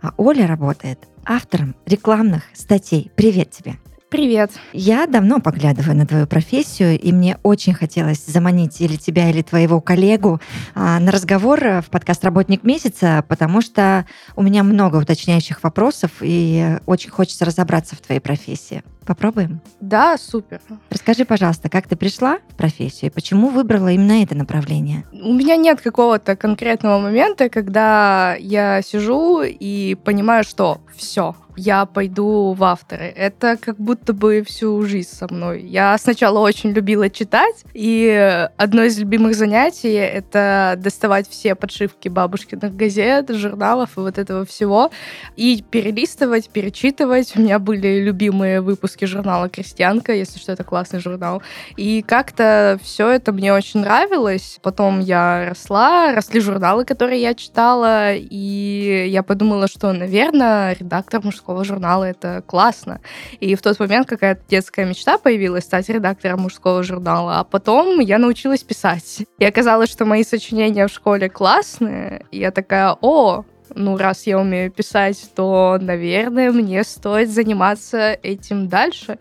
[0.00, 3.10] а Оля работает автором рекламных статей.
[3.16, 3.76] Привет тебе!
[4.10, 4.52] Привет.
[4.72, 9.82] Я давно поглядываю на твою профессию, и мне очень хотелось заманить или тебя, или твоего
[9.82, 10.40] коллегу
[10.74, 16.78] а, на разговор в подкаст «Работник месяца», потому что у меня много уточняющих вопросов, и
[16.86, 18.82] очень хочется разобраться в твоей профессии.
[19.06, 19.60] Попробуем?
[19.80, 20.60] Да, супер.
[20.88, 25.04] Расскажи, пожалуйста, как ты пришла в профессию и почему выбрала именно это направление?
[25.12, 32.52] У меня нет какого-то конкретного момента, когда я сижу и понимаю, что все, я пойду
[32.52, 33.12] в авторы.
[33.16, 35.62] Это как будто бы всю жизнь со мной.
[35.62, 42.74] Я сначала очень любила читать, и одно из любимых занятий— это доставать все подшивки бабушкиных
[42.76, 44.90] газет, журналов и вот этого всего,
[45.36, 47.32] и перелистывать, перечитывать.
[47.36, 51.42] У меня были любимые выпуски журнала «Крестьянка», если что, это классный журнал.
[51.76, 54.58] И как-то все это мне очень нравилось.
[54.62, 61.47] Потом я росла, росли журналы, которые я читала, и я подумала, что, наверное, редактор мужского
[61.48, 63.00] мужского журнала, это классно.
[63.40, 68.18] И в тот момент какая-то детская мечта появилась стать редактором мужского журнала, а потом я
[68.18, 69.22] научилась писать.
[69.38, 74.38] И оказалось, что мои сочинения в школе классные, и я такая, о, ну, раз я
[74.38, 79.18] умею писать, то, наверное, мне стоит заниматься этим дальше.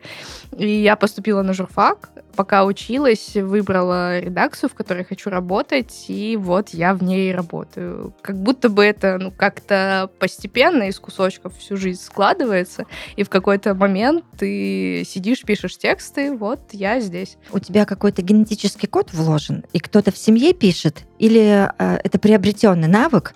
[0.58, 6.70] И я поступила на журфак, пока училась, выбрала редакцию, в которой хочу работать, и вот
[6.70, 8.14] я в ней работаю.
[8.22, 13.73] Как будто бы это ну, как-то постепенно из кусочков всю жизнь складывается, и в какой-то
[13.73, 17.38] момент ты сидишь, пишешь тексты, вот я здесь.
[17.52, 22.88] У тебя какой-то генетический код вложен, и кто-то в семье пишет, или э, это приобретенный
[22.88, 23.34] навык,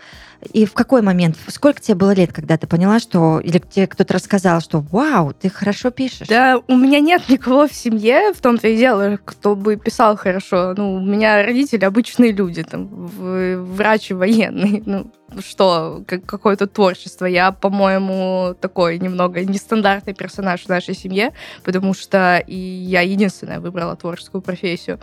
[0.52, 4.14] и в какой момент, сколько тебе было лет, когда ты поняла, что, или тебе кто-то
[4.14, 6.28] рассказал, что вау, ты хорошо пишешь?
[6.28, 10.74] Да, у меня нет никого в семье, в том-то и дело, кто бы писал хорошо.
[10.76, 14.84] Ну, у меня родители обычные люди, там, врач и военный.
[14.86, 17.26] Ну, что как, какое-то творчество.
[17.26, 21.32] Я, по-моему, такой немного нестандартный персонаж в нашей семье,
[21.64, 25.00] потому что и я единственная выбрала творческую профессию.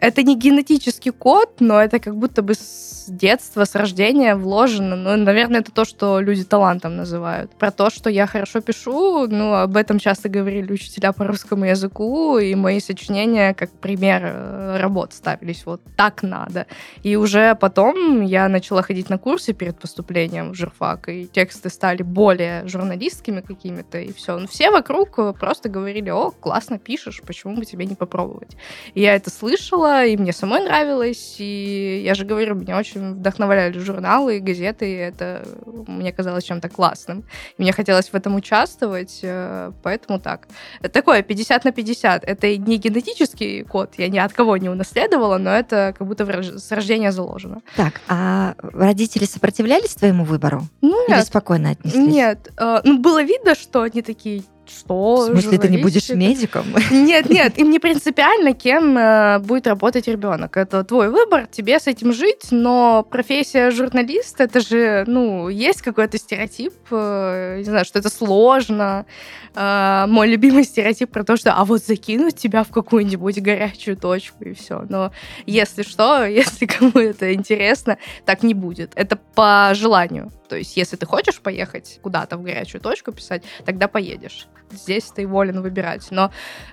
[0.00, 4.96] Это не генетический код, но это как будто бы с детства, с рождения вложено.
[4.96, 7.50] Ну, наверное, это то, что люди талантом называют.
[7.58, 12.38] Про то, что я хорошо пишу, ну, об этом часто говорили учителя по русскому языку,
[12.38, 15.66] и мои сочинения как пример э, работ ставились.
[15.66, 16.66] Вот так надо.
[17.02, 22.02] И уже потом я начала ходить на курсы перед поступлением в журфак, и тексты стали
[22.02, 24.38] более журналистскими какими-то, и все.
[24.38, 28.56] Но все вокруг просто говорили, о, классно пишешь, почему бы тебе не попробовать?
[28.94, 33.78] И я это слышала, и мне самой нравилось, и я же говорю, меня очень вдохновляли
[33.78, 35.46] журналы и газеты, и это
[35.86, 37.24] мне казалось чем-то классным.
[37.56, 40.48] И мне хотелось в этом участвовать, э, поэтому так.
[40.92, 42.24] Такое 50 на 50.
[42.24, 46.24] Это не генетический код, я ни от кого не унаследовала, но это как будто
[46.58, 47.60] с рождения заложено.
[47.76, 50.62] Так, а родители сопротивлялись сопротивлялись твоему выбору?
[50.80, 51.18] Ну, нет.
[51.18, 52.06] Или спокойно отнеслись?
[52.06, 52.52] Нет.
[52.58, 55.16] Э, ну, было видно, что они такие, что?
[55.16, 56.66] В смысле, ты не будешь медиком?
[56.90, 60.56] Нет, нет, им не принципиально, кем э, будет работать ребенок.
[60.56, 66.18] Это твой выбор, тебе с этим жить, но профессия журналиста, это же, ну, есть какой-то
[66.18, 69.06] стереотип, э, не знаю, что это сложно.
[69.54, 74.44] Э, мой любимый стереотип про то, что а вот закинуть тебя в какую-нибудь горячую точку
[74.44, 74.84] и все.
[74.88, 75.12] Но
[75.46, 78.92] если что, если кому это интересно, так не будет.
[78.94, 80.30] Это по желанию.
[80.48, 84.48] То есть, если ты хочешь поехать куда-то в горячую точку писать, тогда поедешь.
[84.70, 86.08] Здесь ты волен выбирать.
[86.10, 86.30] Но,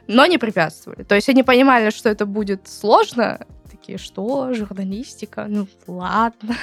[0.08, 1.03] но не препятствовали.
[1.03, 3.46] То есть, они понимали, что это будет сложно.
[3.69, 5.46] Такие, что, журналистика?
[5.47, 6.56] Ну, ладно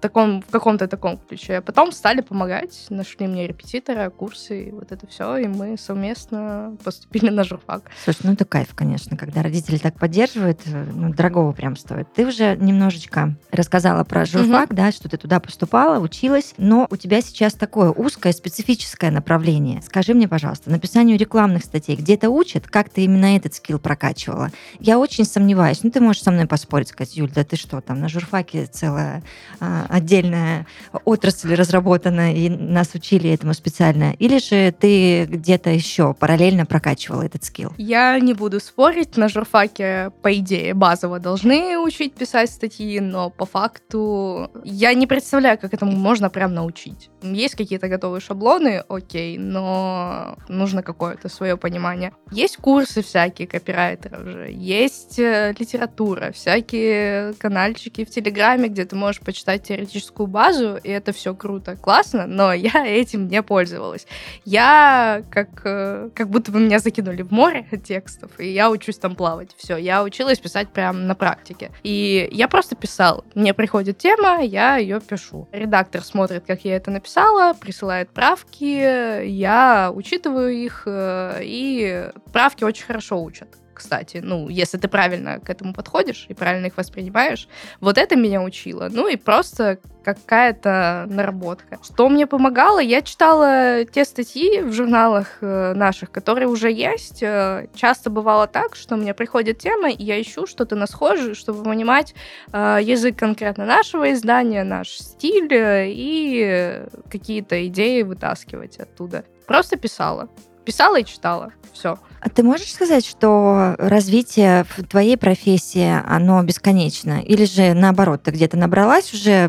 [0.00, 1.58] таком, в каком-то таком ключе.
[1.58, 6.76] А потом стали помогать, нашли мне репетитора, курсы, и вот это все, и мы совместно
[6.84, 7.90] поступили на журфак.
[8.04, 12.12] Слушай, ну это кайф, конечно, когда родители так поддерживают, э, ну, дорогого прям стоит.
[12.14, 14.76] Ты уже немножечко рассказала про журфак, угу.
[14.76, 19.82] да, что ты туда поступала, училась, но у тебя сейчас такое узкое, специфическое направление.
[19.82, 24.50] Скажи мне, пожалуйста, написанию рекламных статей где-то учат, как ты именно этот скилл прокачивала?
[24.78, 28.00] Я очень сомневаюсь, ну ты можешь со мной поспорить, сказать, Юль, да ты что, там
[28.00, 29.22] на журфаке целая
[29.60, 30.66] а, отдельная
[31.04, 34.12] отрасль разработана, и нас учили этому специально?
[34.18, 37.72] Или же ты где-то еще параллельно прокачивала этот скилл?
[37.78, 43.46] Я не буду спорить, на журфаке, по идее, базово должны учить писать статьи, но по
[43.46, 47.10] факту я не представляю, как этому можно прям научить.
[47.22, 52.12] Есть какие-то готовые шаблоны, окей, но нужно какое-то свое понимание.
[52.30, 59.20] Есть курсы всякие копирайтеров же, есть э, литература, всякие канальчики в Телеграме, где ты можешь
[59.20, 64.06] почитать теоретическую базу, и это все круто, классно, но я этим не пользовалась.
[64.44, 69.14] Я как, э, как будто бы меня закинули в море текстов, и я учусь там
[69.14, 69.54] плавать.
[69.56, 71.70] Все, я училась писать прямо на практике.
[71.82, 73.24] И я просто писала.
[73.34, 75.48] Мне приходит тема, я ее пишу.
[75.52, 82.84] Редактор смотрит, как я это написала, присылает правки, я учитываю их, э, и правки очень
[82.84, 87.48] хорошо учат кстати, ну, если ты правильно к этому подходишь и правильно их воспринимаешь.
[87.80, 88.88] Вот это меня учило.
[88.90, 91.78] Ну и просто какая-то наработка.
[91.82, 92.78] Что мне помогало?
[92.78, 97.22] Я читала те статьи в журналах э, наших, которые уже есть.
[97.22, 101.64] Э, часто бывало так, что мне приходит тема, и я ищу что-то на схожее, чтобы
[101.64, 102.14] понимать
[102.52, 109.24] э, язык конкретно нашего издания, наш стиль и какие-то идеи вытаскивать оттуда.
[109.46, 110.28] Просто писала.
[110.66, 111.52] Писала и читала.
[111.72, 111.96] Все.
[112.20, 117.20] А ты можешь сказать, что развитие в твоей профессии, оно бесконечно?
[117.20, 119.48] Или же наоборот, ты где-то набралась уже,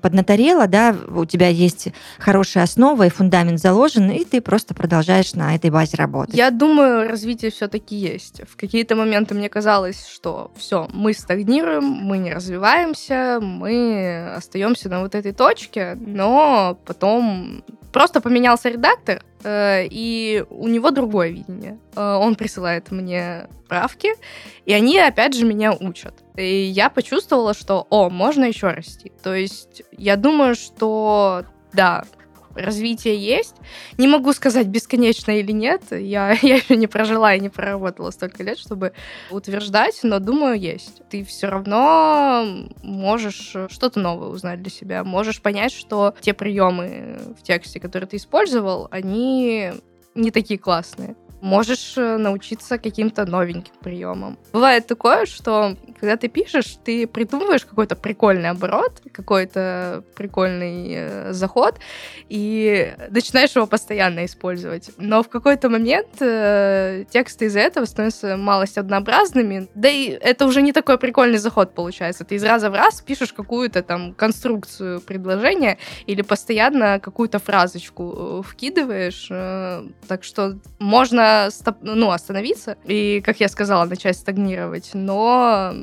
[0.00, 1.88] поднаторела, да, у тебя есть
[2.18, 6.34] хорошая основа и фундамент заложен, и ты просто продолжаешь на этой базе работать?
[6.34, 8.40] Я думаю, развитие все-таки есть.
[8.48, 15.00] В какие-то моменты мне казалось, что все, мы стагнируем, мы не развиваемся, мы остаемся на
[15.00, 17.64] вот этой точке, но потом
[17.94, 21.78] просто поменялся редактор, э, и у него другое видение.
[21.94, 24.08] Э, он присылает мне правки,
[24.66, 26.24] и они, опять же, меня учат.
[26.36, 29.12] И я почувствовала, что, о, можно еще расти.
[29.22, 32.04] То есть я думаю, что да,
[32.54, 33.56] развитие есть.
[33.98, 35.82] Не могу сказать, бесконечно или нет.
[35.90, 38.92] Я, я еще не прожила и не проработала столько лет, чтобы
[39.30, 41.02] утверждать, но думаю, есть.
[41.10, 42.46] Ты все равно
[42.82, 45.04] можешь что-то новое узнать для себя.
[45.04, 49.72] Можешь понять, что те приемы в тексте, которые ты использовал, они
[50.14, 54.38] не такие классные можешь э, научиться каким-то новеньким приемам.
[54.52, 61.78] Бывает такое, что когда ты пишешь, ты придумываешь какой-то прикольный оборот, какой-то прикольный э, заход,
[62.30, 64.90] и начинаешь его постоянно использовать.
[64.96, 70.62] Но в какой-то момент э, тексты из-за этого становятся малость однообразными, да и это уже
[70.62, 72.24] не такой прикольный заход получается.
[72.24, 75.76] Ты из раза в раз пишешь какую-то там конструкцию предложения
[76.06, 83.40] или постоянно какую-то фразочку э, вкидываешь, э, так что можно стоп, ну, остановиться и, как
[83.40, 85.74] я сказала, начать стагнировать, но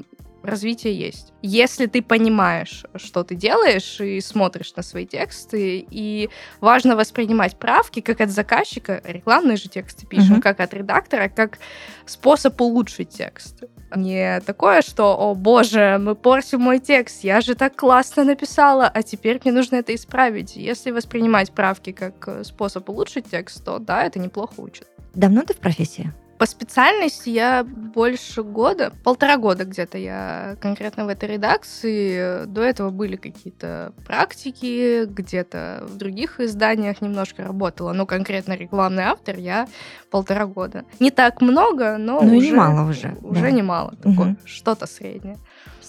[0.43, 1.33] развитие есть.
[1.41, 8.01] Если ты понимаешь, что ты делаешь, и смотришь на свои тексты, и важно воспринимать правки
[8.01, 10.41] как от заказчика, рекламные же тексты пишем, mm-hmm.
[10.41, 11.59] как от редактора, как
[12.05, 13.63] способ улучшить текст.
[13.95, 19.03] Не такое, что, о боже, мы портим мой текст, я же так классно написала, а
[19.03, 20.55] теперь мне нужно это исправить.
[20.55, 24.87] Если воспринимать правки как способ улучшить текст, то да, это неплохо учит.
[25.13, 26.11] Давно ты в профессии?
[26.41, 32.45] По специальности я больше года, полтора года где-то я конкретно в этой редакции.
[32.45, 37.93] До этого были какие-то практики, где-то в других изданиях немножко работала.
[37.93, 39.67] Но конкретно рекламный автор я
[40.09, 40.83] полтора года.
[40.99, 43.15] Не так много, но ну, уже, немало уже.
[43.21, 43.51] Уже да.
[43.51, 43.95] немало.
[43.97, 44.37] Такое, угу.
[44.45, 45.37] Что-то среднее.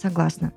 [0.03, 0.53] Согласна.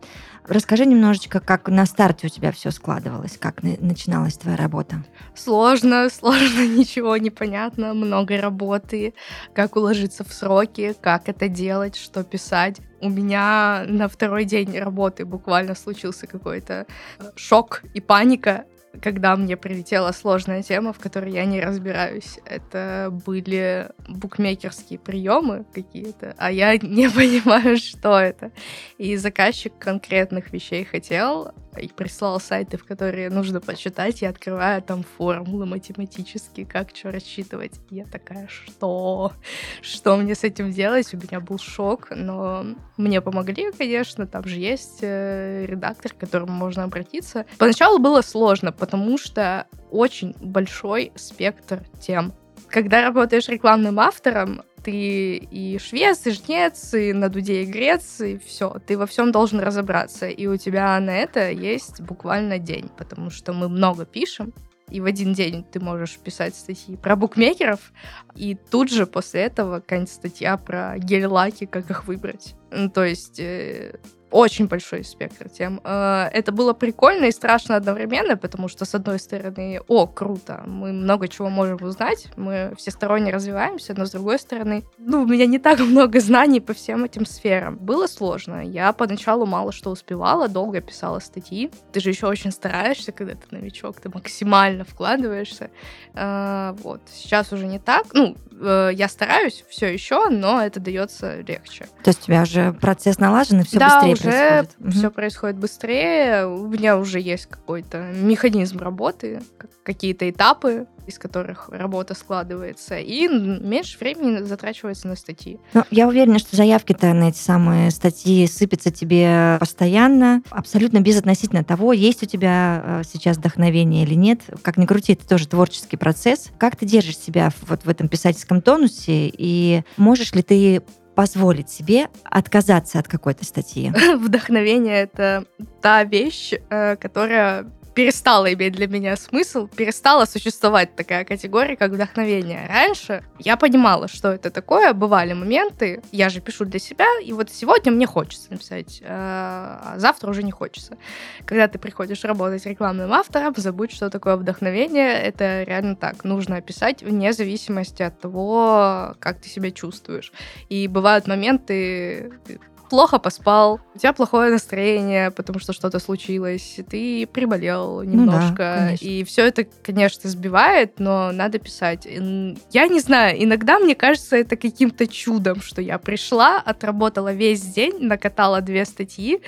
[0.47, 5.03] Расскажи немножечко, как на старте у тебя все складывалось, как начиналась твоя работа.
[5.35, 9.13] Сложно, сложно, ничего не понятно, много работы,
[9.53, 12.77] как уложиться в сроки, как это делать, что писать.
[13.01, 16.87] У меня на второй день работы буквально случился какой-то
[17.19, 18.65] э, шок и паника
[19.01, 22.39] когда мне прилетела сложная тема, в которой я не разбираюсь.
[22.45, 28.51] Это были букмекерские приемы какие-то, а я не понимаю, что это.
[28.97, 35.03] И заказчик конкретных вещей хотел, и прислал сайты, в которые нужно почитать, и открываю там
[35.03, 37.73] формулы математические, как что рассчитывать.
[37.89, 39.33] И я такая, что?
[39.81, 41.13] Что мне с этим делать?
[41.13, 42.65] У меня был шок, но
[42.97, 47.45] мне помогли, конечно, там же есть э, редактор, к которому можно обратиться.
[47.57, 52.33] Поначалу было сложно, потому что очень большой спектр тем.
[52.67, 58.37] Когда работаешь рекламным автором, ты и швец, и жнец, и на дуде и грец, и
[58.37, 58.77] все.
[58.85, 60.27] Ты во всем должен разобраться.
[60.27, 64.53] И у тебя на это есть буквально день, потому что мы много пишем,
[64.91, 67.91] и в один день ты можешь писать статьи про букмекеров,
[68.35, 72.53] и тут же после этого какая-нибудь статья про гель-лаки, как их выбрать.
[72.69, 73.95] Ну, то есть э,
[74.35, 75.79] очень большой спектр тем.
[75.85, 80.91] Э, это было прикольно и страшно одновременно, потому что, с одной стороны, о, круто, мы
[80.91, 85.57] много чего можем узнать, мы всесторонне развиваемся, но, с другой стороны, ну, у меня не
[85.57, 87.77] так много знаний по всем этим сферам.
[87.77, 88.61] Было сложно.
[88.61, 91.71] Я поначалу мало что успевала, долго писала статьи.
[91.93, 95.69] Ты же еще очень стараешься, когда ты новичок, ты максимально вкладываешься.
[96.13, 97.01] Э, вот.
[97.09, 98.07] Сейчас уже не так.
[98.11, 101.85] Ну, э, я стараюсь все еще, но это дается легче.
[102.03, 104.93] То есть у тебя уже процесс налажен, и все да, быстрее уже происходит?
[104.95, 105.11] все Мгм.
[105.11, 106.47] происходит быстрее.
[106.47, 113.27] У меня уже есть какой-то механизм работы, как- какие-то этапы, из которых работа складывается, и
[113.27, 115.59] меньше времени затрачивается на статьи.
[115.75, 121.93] Ну, я уверена, что заявки-то на эти самые статьи сыпятся тебе постоянно, абсолютно безотносительно того,
[121.93, 124.39] есть у тебя э, сейчас вдохновение или нет.
[124.63, 126.49] Как ни крути, это тоже творческий процесс.
[126.57, 130.81] Как ты держишь себя вот в этом писательском тонусе, и можешь ли ты
[131.15, 133.91] позволить себе отказаться от какой-то статьи?
[134.17, 135.45] Вдохновение— это
[135.81, 137.65] та вещь, э, которая
[137.95, 142.67] перестала иметь для меня смысл, перестала существовать такая категория, как вдохновение.
[142.67, 147.49] Раньше я понимала, что это такое, бывали моменты, я же пишу для себя, и вот
[147.49, 150.97] сегодня мне хочется написать, э, а завтра уже не хочется.
[151.45, 157.01] Когда ты приходишь работать рекламным автором, забудь, что такое вдохновение, это реально так, нужно описать
[157.01, 160.33] вне зависимости от того, как ты себя чувствуешь.
[160.67, 167.27] И бывают моменты, ты плохо поспал, у тебя плохое настроение, потому что что-то случилось, ты
[167.27, 169.05] приболел немножко, конечно.
[169.05, 172.05] и все это, конечно, сбивает, но надо писать.
[172.05, 177.99] Я не знаю, иногда мне кажется это каким-то чудом, что я пришла, отработала весь день,
[177.99, 179.41] накатала две статьи,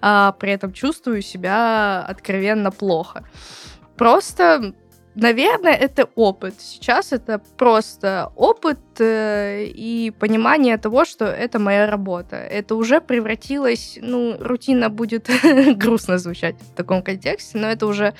[0.00, 3.24] а при этом чувствую себя откровенно плохо.
[3.96, 4.74] Просто
[5.14, 6.54] Наверное, это опыт.
[6.60, 12.36] Сейчас это просто опыт э, и понимание того, что это моя работа.
[12.36, 15.28] Это уже превратилось, ну, рутина будет
[15.76, 18.14] грустно звучать в таком контексте, но это уже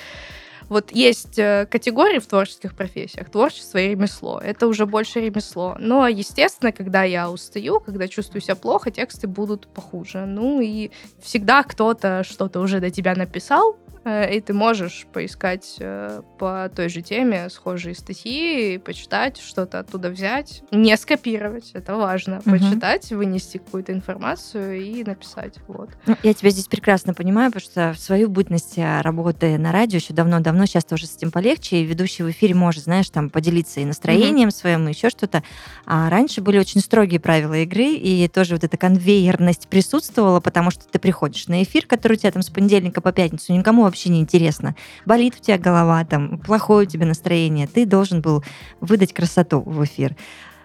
[0.71, 4.41] вот есть э, категории в творческих профессиях, творчество и ремесло.
[4.41, 5.77] Это уже больше ремесло.
[5.81, 10.27] Но, естественно, когда я устаю, когда чувствую себя плохо, тексты будут похуже.
[10.27, 16.71] Ну и всегда кто-то что-то уже до тебя написал, и ты можешь поискать э, по
[16.75, 20.63] той же теме схожие статьи, почитать, что-то оттуда взять.
[20.71, 22.41] Не скопировать, это важно.
[22.45, 22.59] Мгм.
[22.59, 25.57] Почитать, вынести какую-то информацию и написать.
[25.69, 25.91] Вот.
[26.07, 30.15] Ну, я тебя здесь прекрасно понимаю, потому что в свою бытность работы на радио еще
[30.15, 33.85] давно-давно, сейчас тоже с этим полегче, и ведущий в эфире может, знаешь, там поделиться и
[33.85, 35.43] настроением своим, и еще что-то.
[35.85, 40.87] А раньше были очень строгие правила игры, и тоже вот эта конвейерность присутствовала, потому что
[40.87, 44.21] ты приходишь на эфир, который у тебя там с понедельника по пятницу, никому вообще не
[44.21, 44.75] интересно.
[45.05, 47.67] Болит у тебя голова, там, плохое у тебя настроение.
[47.67, 48.43] Ты должен был
[48.81, 50.17] выдать красоту в эфир.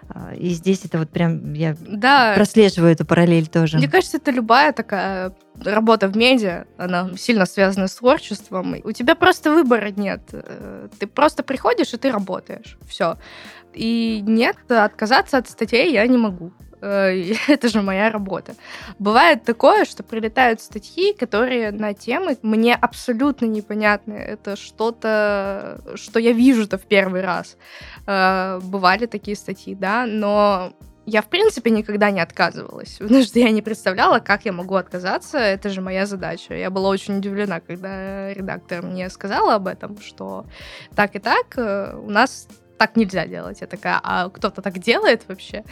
[0.08, 3.78] А, И здесь это вот прям, я Да, прослеживаю эту параллель тоже.
[3.78, 5.32] Мне кажется, это любая такая
[5.64, 8.76] работа в медиа, она сильно связана с творчеством.
[8.84, 10.22] У тебя просто выбора нет.
[10.32, 12.78] Э, Ты просто приходишь и ты работаешь.
[12.88, 13.16] Все.
[13.74, 16.52] И нет, отказаться от статей я не могу.
[16.80, 18.54] Э, Это же моя работа.
[18.98, 24.14] Бывает такое, что прилетают статьи, которые на темы мне абсолютно непонятны.
[24.14, 27.56] Это что-то, что я вижу-то в первый раз.
[28.06, 30.72] Э, Бывали такие статьи, да, но
[31.06, 35.38] я, в принципе, никогда не отказывалась, потому что я не представляла, как я могу отказаться,
[35.38, 36.54] это же моя задача.
[36.54, 40.46] Я была очень удивлена, когда редактор мне сказала об этом, что
[40.94, 43.60] так и так, э, у нас так нельзя делать.
[43.60, 45.64] Я такая, а кто-то так делает вообще?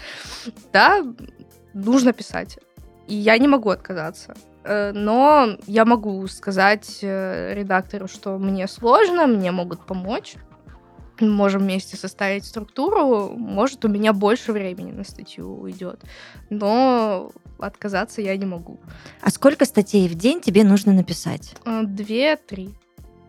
[0.73, 1.05] Да,
[1.75, 2.59] нужно писать.
[3.07, 4.35] И я не могу отказаться.
[4.65, 10.35] Э, Но я могу сказать э, редактору, что мне сложно, мне могут помочь.
[11.21, 16.01] Мы можем вместе составить структуру, может, у меня больше времени на статью уйдет.
[16.51, 18.81] Но отказаться я не могу.
[19.21, 21.55] А сколько статей в день тебе нужно написать?
[21.67, 22.75] Э, Две-три.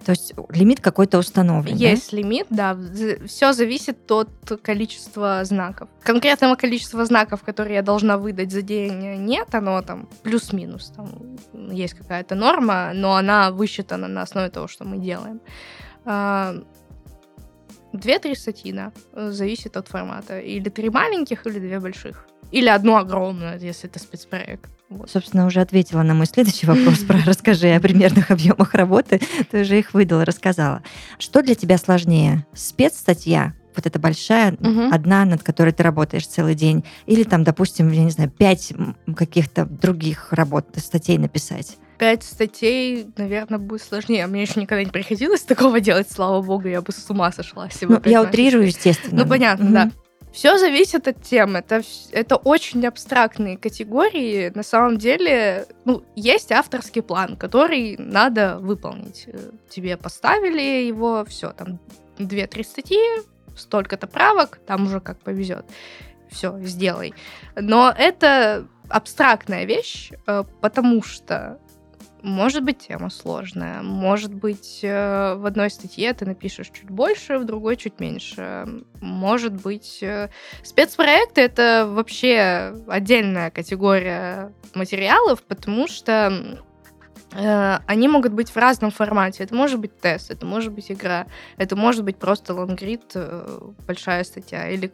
[0.06, 1.84] То есть лимит какой-то установлен, да?
[1.84, 2.78] Есть лимит, да.
[3.26, 4.30] Все зависит от
[4.62, 5.90] количества знаков.
[6.04, 9.56] Конкретного количества знаков, которые я должна выдать за день, нет.
[9.56, 10.94] Оно там плюс-минус.
[10.96, 11.38] Там
[11.72, 15.42] есть какая-то норма, но она высчитана на основе того, что мы делаем.
[16.06, 16.56] А,
[17.94, 18.92] Две-три статьи, да.
[19.14, 20.40] Зависит от формата.
[20.40, 22.28] Или три маленьких, или две больших.
[22.52, 24.70] Или одну огромную, если это спецпроект.
[25.08, 29.20] Собственно, уже ответила на мой следующий вопрос про расскажи о примерных объемах работы.
[29.50, 30.84] Ты уже их выдала, рассказала.
[31.18, 32.46] Что для тебя сложнее?
[32.54, 34.94] Спецстатья, вот эта большая, Мгм.
[34.94, 38.74] одна, над которой ты работаешь целый день, или там, допустим, я не знаю, пять
[39.16, 41.78] каких-то других работ, статей написать?
[41.98, 44.28] Пять статей, наверное, будет сложнее.
[44.28, 47.66] Мне еще никогда не приходилось такого делать, слава богу, я бы с ума сошла.
[47.68, 49.24] если Ну, я утрирую, естественно.
[49.24, 49.74] Ну, понятно, Мгм.
[49.74, 49.92] да.
[50.36, 51.60] Все зависит от темы.
[51.60, 54.52] Это, это очень абстрактные категории.
[54.54, 59.24] На самом деле, ну, есть авторский план, который надо выполнить.
[59.28, 61.80] Э, тебе поставили его, все, там,
[62.20, 63.00] две-три статьи,
[63.56, 65.66] столько-то правок, там уже как повезет.
[66.30, 67.14] Все, сделай.
[67.56, 71.60] Но это абстрактная вещь, э, потому что
[72.26, 73.84] может быть, тема сложная.
[73.84, 78.68] Может быть, э, в одной статье ты напишешь чуть больше, в другой чуть меньше.
[79.00, 80.30] Может быть, э,
[80.64, 86.64] спецпроекты— это вообще отдельная категория материалов, потому что
[87.36, 89.44] они могут быть в разном формате.
[89.44, 91.28] Это может быть тест, это может быть игра,
[91.58, 94.92] это может быть просто лонгрид, э, большая статья, или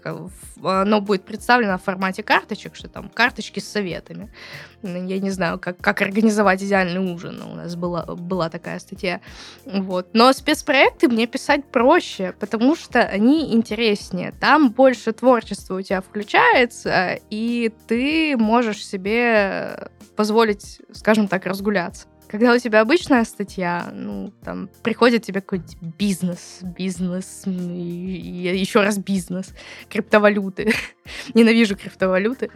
[0.64, 4.34] оно будет представлено в формате карточек, что там карточки с советами.
[4.82, 7.42] Я не знаю, как, как организовать идеальный ужин.
[7.42, 9.22] У нас была, была такая статья.
[9.66, 10.10] Вот.
[10.14, 14.34] Но спецпроекты мне писать проще, потому что они интереснее.
[14.40, 22.08] Там больше творчества у тебя включается, и ты можешь себе позволить, скажем так, разгуляться.
[22.32, 28.80] Когда у тебя обычная статья, ну, там, приходит тебе какой-нибудь бизнес, бизнес, и, и еще
[28.80, 29.54] раз бизнес,
[29.90, 30.74] криптовалюты.
[31.34, 32.50] Ненавижу криптовалюты.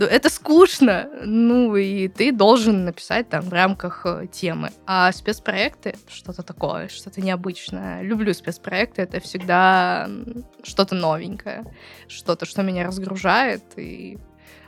[0.00, 4.70] Это скучно, ну, и ты должен написать там в рамках э, темы.
[4.84, 8.02] А спецпроекты— что-то такое, что-то необычное.
[8.02, 10.10] Люблю спецпроекты, это всегда
[10.64, 11.72] что-то новенькое,
[12.08, 14.18] что-то, что меня разгружает, и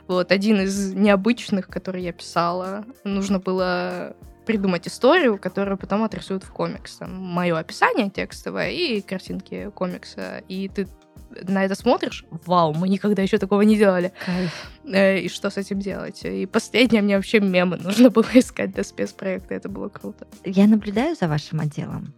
[0.07, 6.51] вот один из необычных, который я писала, нужно было придумать историю, которую потом отрисуют в
[6.51, 6.97] комикс.
[6.97, 10.43] Там мое описание текстовое и картинки комикса.
[10.47, 10.87] И ты
[11.47, 14.13] на это смотришь, вау, мы никогда еще такого не делали.
[14.25, 14.71] Кайф.
[14.85, 16.23] Э, и что с этим делать?
[16.23, 20.27] И последнее мне вообще мемы нужно было искать для спецпроекта, это было круто.
[20.45, 22.13] Я наблюдаю за вашим отделом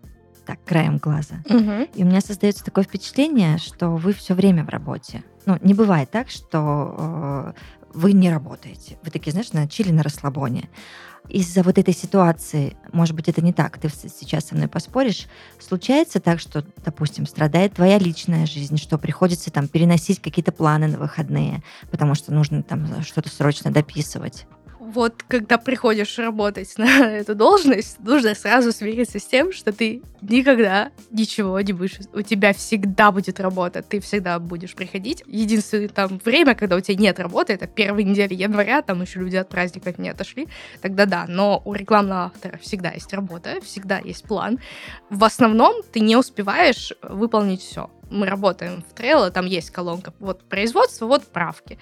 [0.45, 1.37] так, краем глаза.
[1.49, 1.89] Угу.
[1.95, 5.23] И у меня создается такое впечатление, что вы все время в работе.
[5.45, 7.53] Ну, не бывает так, что э,
[7.93, 8.97] вы не работаете.
[9.03, 10.69] Вы такие, знаешь, на чили на расслабоне
[11.29, 15.27] из-за вот этой ситуации, может быть, это не так, ты сейчас со мной поспоришь,
[15.59, 20.97] случается так, что, допустим, страдает твоя личная жизнь, что приходится там переносить какие-то планы на
[20.97, 24.45] выходные, потому что нужно там что-то срочно дописывать
[24.85, 30.91] вот когда приходишь работать на эту должность, нужно сразу смириться с тем, что ты никогда
[31.11, 31.99] ничего не будешь.
[32.13, 35.23] У тебя всегда будет работа, ты всегда будешь приходить.
[35.27, 39.35] Единственное там время, когда у тебя нет работы, это первые недели января, там еще люди
[39.35, 40.47] от праздников не отошли,
[40.81, 41.25] тогда да.
[41.27, 44.59] Но у рекламного автора всегда есть работа, всегда есть план.
[45.09, 50.43] В основном ты не успеваешь выполнить все мы работаем в Trello, там есть колонка вот
[50.43, 51.79] производство, вот правки.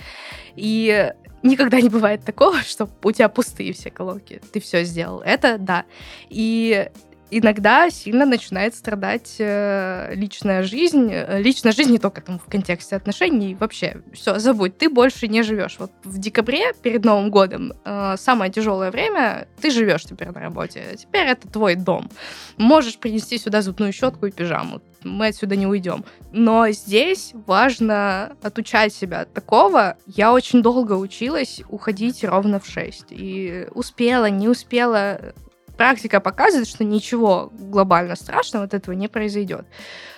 [0.56, 1.12] И
[1.44, 4.42] никогда не бывает такого, что у тебя пустые все колонки.
[4.52, 5.22] Ты все сделал.
[5.22, 5.86] Это да.
[6.30, 6.90] И
[7.32, 11.12] иногда сильно начинает страдать э, личная жизнь.
[11.38, 15.78] Личная жизнь не только там в контексте отношений, вообще все, забудь, ты больше не живешь.
[15.80, 20.96] Вот в декабре перед Новым годом э, самое тяжелое время, ты живешь теперь на работе.
[20.98, 22.10] Теперь это твой дом.
[22.58, 24.82] Можешь принести сюда зубную щетку и пижаму.
[25.04, 26.06] Мы отсюда не уйдем.
[26.32, 29.98] Но здесь важно отучать себя от такого.
[30.08, 33.08] Я очень долго училась уходить ровно в 6.
[33.10, 35.34] И успела, не успела
[35.78, 39.66] практика показывает, что ничего глобально страшного от этого не произойдет.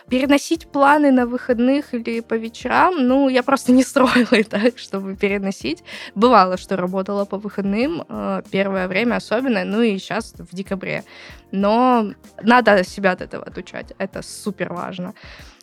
[0.10, 5.84] Переносить планы на выходных или по вечерам, ну, я просто не строила так, чтобы переносить.
[6.14, 11.04] Бывало, что работала по выходным, э, первое время особенно, ну и сейчас в декабре.
[11.52, 15.14] Но надо себя от этого отучать, это супер важно.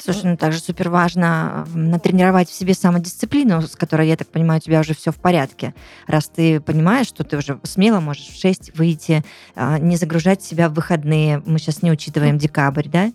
[0.04, 4.60] Слушай, ну также супер важно натренировать в себе самодисциплину, с которой, я так понимаю, у
[4.60, 5.74] тебя уже все в порядке.
[6.08, 9.22] Раз ты понимаешь, что ты уже смело можешь в 6 выйти,
[9.54, 11.40] а, не загружать себя в выходные.
[11.46, 13.12] Мы сейчас не учитываем декабрь, да?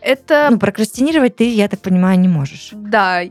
[0.00, 0.48] Это...
[0.50, 2.70] Ну, прокрастинировать ты, я так понимаю, не можешь.
[2.72, 3.22] Да,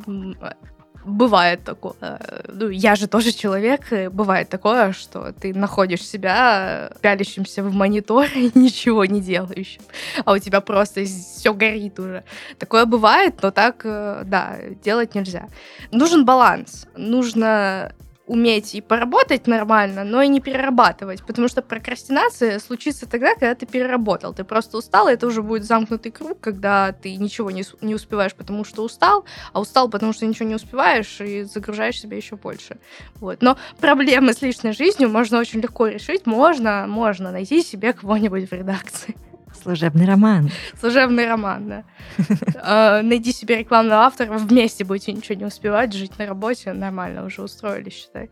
[1.05, 2.19] бывает такое.
[2.47, 8.27] Ну, я же тоже человек, и бывает такое, что ты находишь себя пялящимся в монитор
[8.35, 9.81] и ничего не делающим,
[10.25, 12.23] а у тебя просто все горит уже.
[12.57, 15.47] Такое бывает, но так, э, да, делать нельзя.
[15.91, 16.87] Нужен баланс.
[16.95, 17.93] Нужно
[18.29, 23.65] уметь и поработать нормально, но и не перерабатывать, потому что прокрастинация случится тогда, когда ты
[23.65, 24.35] переработал.
[24.35, 28.35] Ты просто устал, и это уже будет замкнутый круг, когда ты ничего не, не успеваешь,
[28.35, 32.77] потому что устал, а устал, потому что ничего не успеваешь, и загружаешь себя еще больше.
[33.15, 33.41] Вот.
[33.41, 36.27] Но проблемы с личной жизнью можно очень легко решить.
[36.27, 39.15] Можно, можно найти себе кого-нибудь в редакции.
[39.61, 40.49] Служебный роман.
[40.79, 41.83] Служебный роман, да.
[42.61, 47.41] А, найди себе рекламного автора, вместе будете ничего не успевать, жить на работе, нормально уже
[47.41, 48.29] устроились, считай.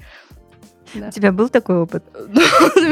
[0.94, 1.08] Да.
[1.08, 2.04] У тебя был такой опыт?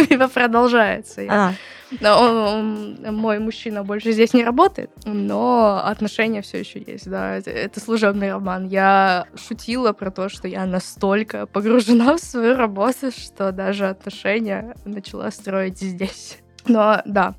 [0.09, 1.21] Ну, продолжается.
[1.21, 1.53] Я- А,
[2.01, 7.37] Но он- он- мой мужчина больше здесь не работает, но отношения все еще есть, да.
[7.37, 8.65] Это, это служебный роман.
[8.67, 15.31] Я шутила про то, что я настолько погружена в свою работу, что даже отношения начала
[15.31, 16.39] строить здесь.
[16.67, 17.35] Но да,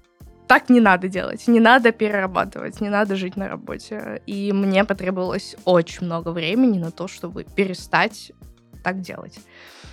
[0.46, 4.22] так не надо делать, не надо перерабатывать, не надо жить на работе.
[4.26, 8.32] И мне потребовалось очень много времени на то, чтобы перестать
[8.84, 9.38] так делать.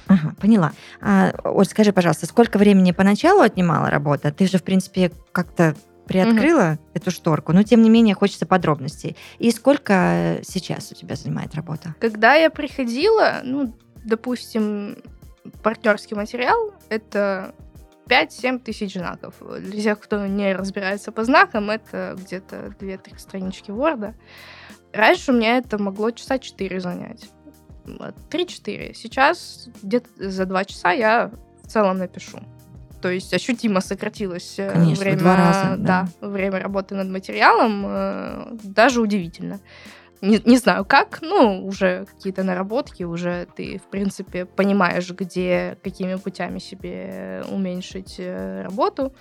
[0.08, 0.74] ага, поняла.
[1.02, 4.32] А, Оль, скажи, пожалуйста, сколько времени поначалу отнимала работа?
[4.32, 9.16] Ты же, в принципе, как-то приоткрыла эту шторку, но тем не менее хочется подробностей.
[9.40, 11.96] И сколько сейчас у тебя занимает работа?
[12.00, 14.98] Когда я приходила, ну, допустим,
[15.64, 17.56] партнерский материал— это
[18.14, 19.36] 5-7 тысяч знаков.
[19.60, 24.14] Для тех, кто не разбирается по знакам, это где-то 2-3 странички Word.
[24.94, 27.30] Раньше у меня это могло часа 4 занять.
[27.86, 28.94] Вот, 3-4.
[28.94, 31.32] Сейчас где-то за 2 часа я
[31.64, 32.40] в целом напишу.
[33.02, 36.08] То есть ощутимо сократилось э, Конечно, время, раза, да.
[36.22, 37.84] да, время работы над материалом.
[37.86, 39.60] э, Даже удивительно.
[40.24, 46.16] Не, не знаю как, ну, уже какие-то наработки, уже ты, в принципе, понимаешь, где, какими
[46.16, 49.14] путями себе уменьшить э, работу,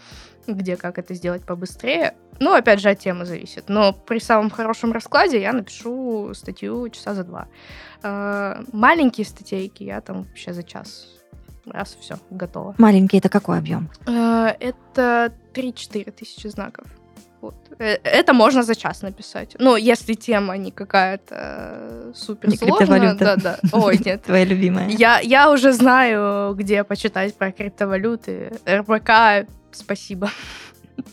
[0.46, 2.14] где как это сделать побыстрее.
[2.38, 3.68] Ну, опять же, от темы зависит.
[3.68, 7.48] Но при самом хорошем раскладе я напишу статью часа за два.
[8.04, 11.08] Э, Маленькие статейки я там вообще за час.
[11.66, 12.76] Раз, все, готово.
[12.78, 13.90] Маленький это какой объем?
[14.06, 16.86] Э, Это 3-4 тысячи знаков.
[17.42, 17.54] Вот.
[17.78, 19.56] Э, Это можно за час написать.
[19.58, 22.76] Ну, если тема не какая-то э, суперсложная.
[22.78, 23.24] криптовалюта.
[23.24, 23.58] Да, да.
[23.72, 24.22] Ой, нет.
[24.26, 24.88] Твоя любимая.
[24.88, 28.52] Я, я уже знаю, где почитать про криптовалюты.
[28.66, 30.30] РБК, спасибо.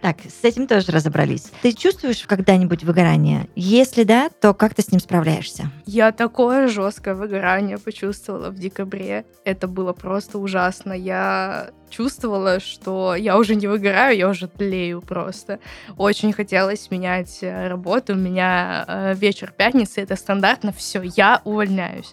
[0.00, 1.50] Так, с этим тоже разобрались.
[1.62, 3.48] Ты чувствуешь когда-нибудь выгорание?
[3.56, 5.70] Если да, то как ты с ним справляешься?
[5.86, 9.24] Я такое жесткое выгорание почувствовала в декабре.
[9.44, 10.92] Это было просто ужасно.
[10.92, 15.58] Я чувствовала, что я уже не выгораю, я уже тлею просто.
[15.96, 18.12] Очень хотелось менять э, работу.
[18.12, 22.12] У меня э, вечер пятницы, это стандартно, все, я увольняюсь.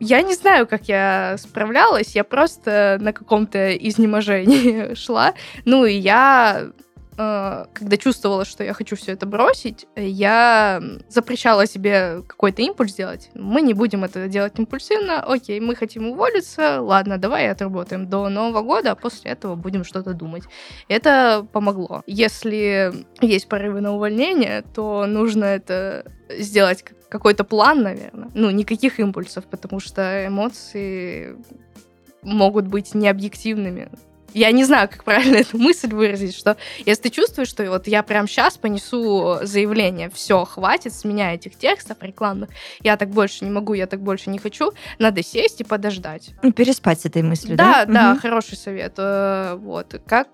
[0.00, 5.34] Я не знаю, как я справлялась, я просто на каком-то изнеможении шла.
[5.64, 6.72] Ну и я
[7.16, 13.30] когда чувствовала, что я хочу все это бросить, я запрещала себе какой-то импульс делать.
[13.34, 15.20] Мы не будем это делать импульсивно.
[15.22, 16.80] Окей, мы хотим уволиться.
[16.80, 20.44] Ладно, давай отработаем до Нового года, а после этого будем что-то думать.
[20.88, 22.02] Это помогло.
[22.06, 28.30] Если есть порывы на увольнение, то нужно это сделать как- какой-то план, наверное.
[28.34, 31.36] Ну, никаких импульсов, потому что эмоции
[32.22, 33.90] могут быть необъективными.
[34.34, 38.02] Я не знаю, как правильно эту мысль выразить, что если ты чувствуешь, что вот я
[38.02, 42.50] прям сейчас понесу заявление, все, хватит с меня этих текстов рекламных,
[42.82, 46.32] я так больше не могу, я так больше не хочу, надо сесть и подождать.
[46.56, 47.84] Переспать с этой мыслью, да?
[47.86, 48.20] Да, да, Мгм.
[48.20, 48.94] хороший совет.
[48.98, 50.00] Э, Вот.
[50.06, 50.28] Как,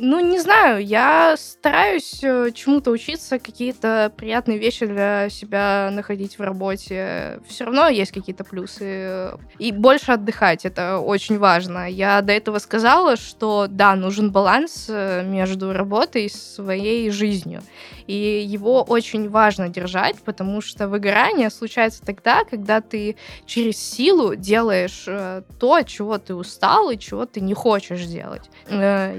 [0.00, 6.42] ну, не знаю, я стараюсь э, чему-то учиться, какие-то приятные вещи для себя находить в
[6.42, 7.40] работе.
[7.46, 9.32] Все равно есть какие-то плюсы.
[9.58, 11.88] И больше отдыхать, это очень важно.
[11.90, 17.62] Я до этого сказала, что да, нужен баланс э, между работой и своей жизнью.
[18.06, 18.14] И
[18.46, 25.42] его очень важно держать, потому что выгорание случается тогда, когда ты через силу делаешь э,
[25.58, 28.48] то, чего ты устал и чего ты не хочешь делать.
[28.68, 29.16] Э,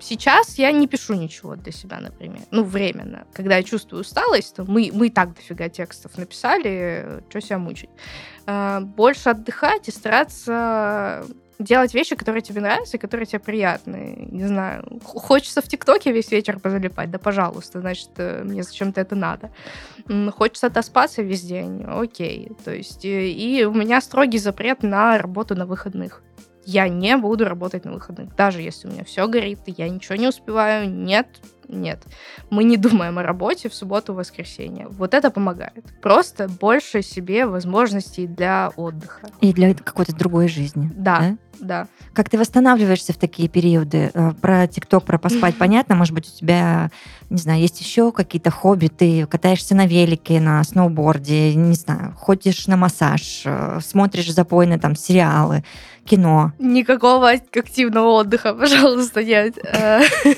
[0.00, 2.40] сейчас я не пишу ничего для себя, например.
[2.50, 3.26] Ну, временно.
[3.32, 7.90] Когда я чувствую усталость, то мы, мы и так дофига текстов написали, что себя мучить.
[8.46, 11.24] Э, больше отдыхать и стараться
[11.58, 14.28] делать вещи, которые тебе нравятся и которые тебе приятны.
[14.30, 19.16] Не знаю, хочется в ТикТоке весь вечер позалипать, да пожалуйста, значит, э, мне зачем-то это
[19.16, 19.50] надо.
[20.36, 22.52] Хочется отоспаться весь день, окей.
[22.64, 26.22] То есть, и, и у меня строгий запрет на работу на выходных.
[26.70, 30.28] Я не буду работать на выходных, даже если у меня все горит, я ничего не
[30.28, 30.90] успеваю.
[30.90, 31.26] Нет,
[31.66, 32.04] нет.
[32.50, 34.86] Мы не думаем о работе в субботу, воскресенье.
[34.86, 35.82] Вот это помогает.
[36.02, 39.30] Просто больше себе возможностей для отдыха.
[39.40, 40.92] И для какой-то другой жизни.
[40.94, 41.36] Да, да.
[42.12, 44.10] Как ты восстанавливаешься в такие периоды?
[44.14, 45.94] Э, Про ТикТок, про поспать понятно.
[45.94, 46.90] Может быть, у тебя,
[47.30, 48.88] не знаю, есть еще какие-то хобби?
[48.88, 54.96] Ты катаешься на велике, на сноуборде, не знаю, ходишь на массаж, э, смотришь запойно там
[54.96, 55.64] сериалы,
[56.04, 56.52] кино.
[56.58, 59.58] Никакого активного отдыха, пожалуйста, нет.
[59.58, 60.02] Э,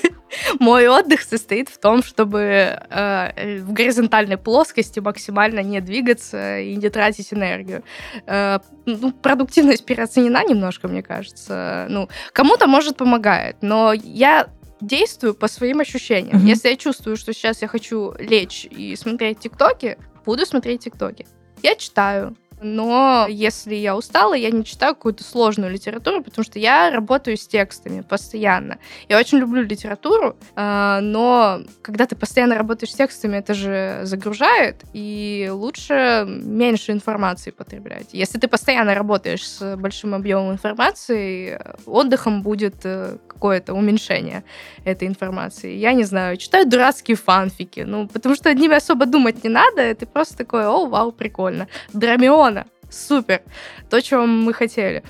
[0.60, 7.32] Мой отдых состоит в том, чтобы в горизонтальной плоскости максимально не двигаться и не тратить
[7.32, 7.82] энергию.
[8.26, 11.86] Ну, продуктивность переоценена немножко, мне кажется.
[11.88, 14.46] Ну, кому-то, может, помогает, но я
[14.80, 16.36] действую по своим ощущениям.
[16.38, 16.46] Мгм.
[16.46, 21.26] Если я чувствую, что сейчас я хочу лечь и смотреть ТикТоки, буду смотреть ТикТоки.
[21.62, 26.90] Я читаю, Но если я устала, я не читаю какую-то сложную литературу, потому что я
[26.90, 28.78] работаю с текстами постоянно.
[29.08, 34.84] Я очень люблю литературу, а, но когда ты постоянно работаешь с текстами, это же загружает,
[34.92, 38.08] и лучше меньше информации потреблять.
[38.12, 44.44] Если ты постоянно работаешь с большим объемом информации, отдыхом будет э, какое-то уменьшение
[44.84, 45.74] этой информации.
[45.76, 50.04] Я не знаю, читаю дурацкие фанфики, ну, потому что ними особо думать не надо, ты
[50.06, 51.66] просто такой, о, вау, прикольно.
[51.92, 52.49] Драмиона,
[52.90, 53.42] супер,
[53.88, 55.02] то, чего мы хотели.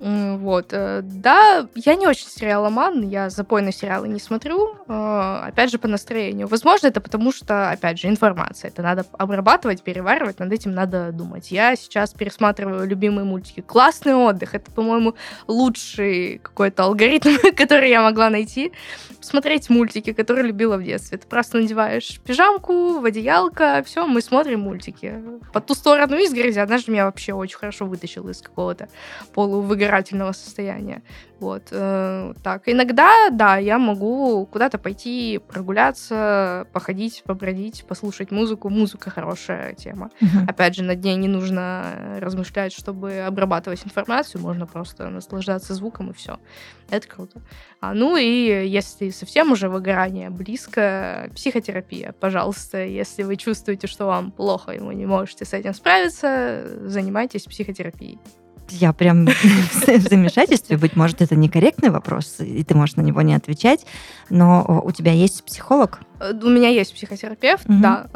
[0.00, 0.68] Вот.
[0.72, 5.88] Э, да, я не очень сериаломан, я запойные сериалы не смотрю, э, опять же, по
[5.88, 6.46] настроению.
[6.46, 8.68] Возможно, это потому что, опять же, информация.
[8.68, 11.50] Это надо обрабатывать, переваривать, над этим надо думать.
[11.50, 13.60] Я сейчас пересматриваю любимые мультики.
[13.60, 15.14] Классный отдых, это, по-моему,
[15.46, 18.72] лучший какой-то алгоритм, который я могла найти.
[19.20, 21.18] Смотреть мультики, которые любила в детстве.
[21.18, 25.22] Ты просто надеваешь пижамку, в одеялко, все, мы смотрим мультики.
[25.52, 28.88] По ту сторону изгороди, она же меня вообще вообще очень хорошо вытащил из какого-то
[29.34, 31.02] полувыгорательного состояния.
[31.40, 31.68] Вот.
[31.70, 38.68] Э, так, иногда, да, я могу куда-то пойти прогуляться, походить, побродить, послушать музыку.
[38.70, 40.10] Музыка хорошая тема.
[40.20, 40.48] Uh-huh.
[40.48, 46.12] Опять же, над ней не нужно размышлять, чтобы обрабатывать информацию, можно просто наслаждаться звуком и
[46.12, 46.40] все.
[46.90, 47.40] Это круто.
[47.80, 54.32] А, ну и если совсем уже выгорание близко, психотерапия, пожалуйста, если вы чувствуете, что вам
[54.32, 58.18] плохо и вы не можете с этим справиться, занимайтесь психотерапией.
[58.70, 59.26] Я прям
[59.86, 60.76] в замешательстве.
[60.76, 63.86] Быть может, это некорректный вопрос, и ты можешь на него не отвечать,
[64.30, 66.00] но у тебя есть психолог?
[66.20, 67.78] Э, у меня есть психотерапевт, угу.
[67.80, 68.06] да.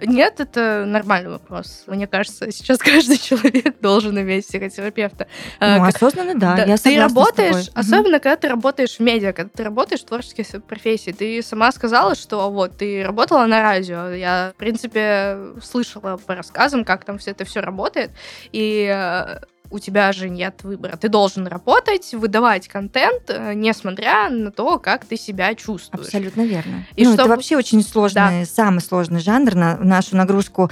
[0.00, 1.84] Э, нет, это нормальный вопрос.
[1.86, 5.26] Мне кажется, сейчас каждый человек должен иметь психотерапевта.
[5.60, 6.56] Э, ну, осознанно, да.
[6.56, 6.64] да.
[6.64, 8.22] Я ты работаешь, особенно угу.
[8.22, 11.16] когда ты работаешь в медиа, когда ты работаешь в творческих профессиях.
[11.16, 14.10] Ты сама сказала, что вот ты работала на радио.
[14.10, 18.10] Я, в принципе, слышала по рассказам, как там все это все работает.
[18.52, 18.86] И
[19.70, 20.96] у тебя же нет выбора.
[20.96, 26.06] Ты должен работать, выдавать контент, э, несмотря на то, как ты себя чувствуешь.
[26.06, 26.86] Абсолютно верно.
[26.96, 27.22] И ну, чтобы...
[27.22, 28.44] Это вообще очень сложный, да.
[28.44, 29.54] самый сложный жанр.
[29.54, 30.70] На нашу нагрузку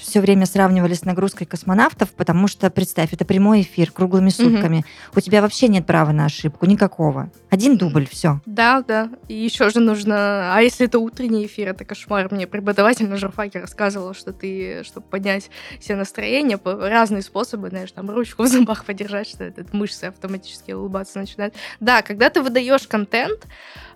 [0.00, 4.78] все время сравнивали с нагрузкой космонавтов, потому что, представь, это прямой эфир круглыми сутками.
[4.78, 5.18] Угу.
[5.18, 7.30] У тебя вообще нет права на ошибку, никакого.
[7.50, 8.40] Один дубль, все.
[8.46, 9.10] Да, да.
[9.28, 10.54] И еще же нужно...
[10.54, 12.28] А если это утренний эфир, это кошмар.
[12.30, 15.50] Мне преподаватель на журфаке рассказывал, что ты, чтобы поднять
[15.80, 21.18] себе настроение, разные способы, знаешь, там ручку в зубах подержать, что этот мышцы автоматически улыбаться
[21.18, 21.54] начинают.
[21.80, 23.46] Да, когда ты выдаешь контент,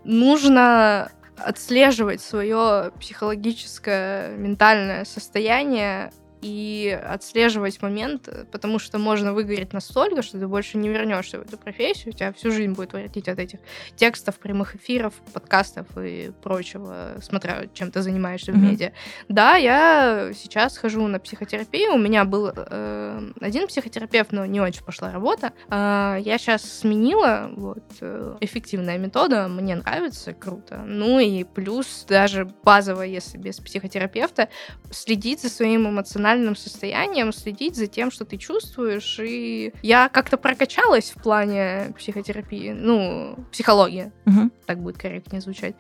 [0.05, 6.11] нужно отслеживать свое психологическое, ментальное состояние
[6.47, 11.59] и отслеживать момент, потому что можно выгореть настолько, что ты больше не вернешься в эту
[11.59, 13.59] профессию, у тебя всю жизнь будет воротить от этих
[13.97, 18.55] текстов, прямых эфиров, подкастов и прочего, смотря чем ты занимаешься mm-hmm.
[18.55, 18.93] в медиа.
[19.29, 24.85] Да, я сейчас хожу на психотерапию, у меня был э, один психотерапевт, но не очень
[24.85, 25.53] пошла работа.
[25.69, 30.85] Э, я сейчас сменила, вот, э, эффективная метода, мне нравится, круто.
[30.87, 34.49] Ну и плюс даже базово, если без психотерапевта,
[34.93, 39.19] следить за своим эмоциональным эмоциональным состоянием, следить за тем, что ты чувствуешь.
[39.21, 44.51] И я как-то прокачалась в плане психотерапии, ну, психологии, угу.
[44.67, 45.75] так будет корректнее звучать.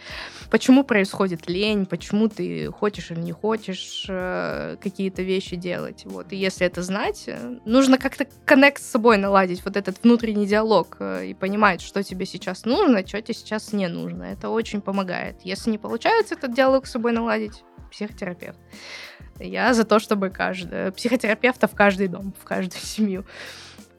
[0.51, 6.05] Почему происходит лень, почему ты хочешь или не хочешь э, какие-то вещи делать.
[6.05, 6.33] Вот.
[6.33, 10.97] И если это знать, э, нужно как-то коннект с собой наладить, вот этот внутренний диалог
[11.01, 14.25] э, и понимать, что тебе сейчас нужно, что тебе сейчас не нужно.
[14.25, 15.37] Это очень помогает.
[15.45, 18.59] Если не получается этот диалог с собой наладить, психотерапевт.
[19.39, 23.25] Я за то, чтобы каждый, психотерапевта в каждый дом, в каждую семью.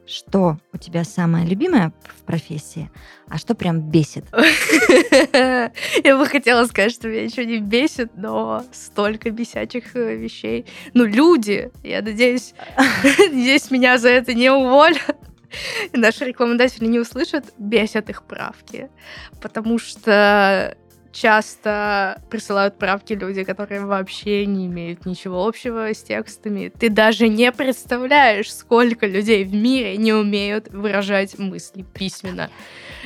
[0.06, 2.90] Что у тебя самое любимое в профессии,
[3.28, 4.24] а что прям бесит?
[4.32, 10.64] Я бы хотела сказать, что меня ничего не бесит, но столько бесячих э, вещей.
[10.94, 12.54] Ну, люди, я надеюсь,
[13.30, 15.18] здесь меня за это не уволят.
[15.92, 18.88] Наши рекламодатели не услышат, бесят их правки.
[19.42, 20.74] Потому что
[21.12, 26.72] часто присылают правки люди, которые вообще не имеют ничего общего с текстами.
[26.78, 32.50] Ты даже не представляешь, сколько людей в мире не умеют выражать мысли письменно.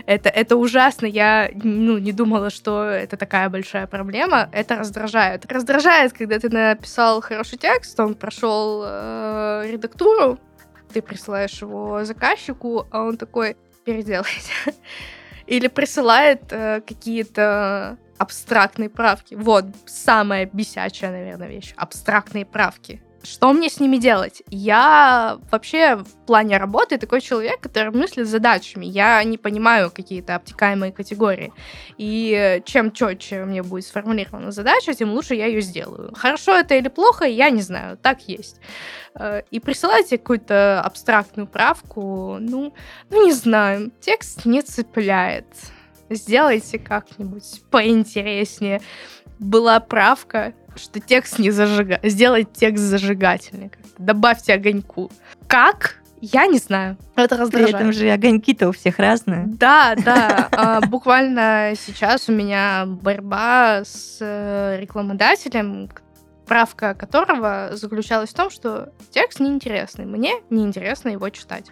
[0.06, 1.06] Это, это ужасно.
[1.06, 4.48] Я ну, не думала, что это такая большая проблема.
[4.52, 5.50] Это раздражает.
[5.50, 10.38] Раздражает, когда ты написал хороший текст, он прошел э, редактуру,
[10.92, 14.52] ты присылаешь его заказчику, а он такой, переделайте.
[15.46, 19.34] Или присылает э, какие-то абстрактные правки.
[19.34, 21.74] Вот, самая бесячая, наверное, вещь.
[21.76, 23.02] Абстрактные правки.
[23.22, 24.42] Что мне с ними делать?
[24.48, 28.84] Я вообще в плане работы такой человек, который мыслит задачами.
[28.84, 31.52] Я не понимаю какие-то обтекаемые категории.
[31.98, 36.12] И чем четче мне будет сформулирована задача, тем лучше я ее сделаю.
[36.14, 37.96] Хорошо это или плохо, я не знаю.
[37.96, 38.60] Так есть.
[39.14, 42.74] Э, и присылайте какую-то абстрактную правку, ну,
[43.10, 45.46] ну не знаю, текст не цепляет.
[46.10, 48.80] Сделайте как-нибудь поинтереснее.
[49.38, 52.00] Была правка, что текст не зажигать.
[52.04, 53.70] Сделать текст зажигательный.
[53.98, 55.10] Добавьте огоньку.
[55.46, 55.96] Как?
[56.20, 56.96] Я не знаю.
[57.16, 57.72] Это раздражает.
[57.72, 59.44] При этом же огоньки-то у всех разные.
[59.46, 60.48] Да, да.
[60.52, 65.90] А, буквально сейчас у меня борьба с э, рекламодателем,
[66.46, 70.04] правка которого заключалась в том, что текст неинтересный.
[70.04, 71.66] Мне неинтересно его читать.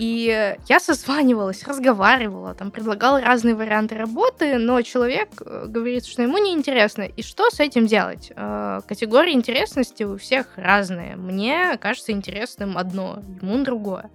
[0.00, 6.38] И я созванивалась, разговаривала, там предлагала разные варианты работы, но человек э, говорит, что ему
[6.38, 7.02] неинтересно.
[7.02, 8.32] И что с этим делать?
[8.34, 11.16] Э, категории интересности у всех разные.
[11.16, 14.10] Мне кажется интересным одно, ему другое.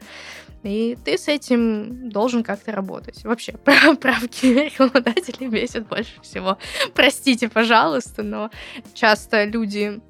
[0.64, 3.24] И ты с этим должен как-то работать.
[3.24, 3.52] Вообще,
[4.02, 6.58] правки рекламодателей бесит больше всего.
[6.96, 8.50] Простите, пожалуйста, но
[8.96, 10.02] часто люди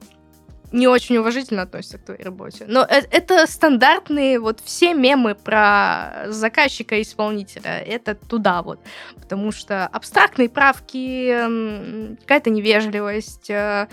[0.72, 2.66] не очень уважительно относятся к твоей работе.
[2.68, 7.80] Но это, это стандартные вот все мемы про заказчика-исполнителя.
[7.80, 8.80] Это туда вот.
[9.16, 13.50] Потому что абстрактные правки, какая-то невежливость.
[13.50, 13.88] Э,